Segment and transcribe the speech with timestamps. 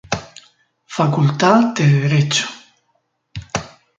[0.97, 2.47] Facultad de Derecho.